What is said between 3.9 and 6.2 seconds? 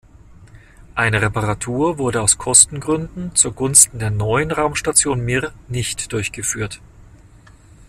der neuen Raumstation Mir nicht